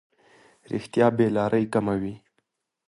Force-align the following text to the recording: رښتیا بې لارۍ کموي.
رښتیا 0.71 1.07
بې 1.17 1.27
لارۍ 1.35 1.65
کموي. 1.73 2.15